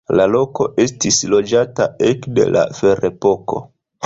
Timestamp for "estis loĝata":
0.85-1.87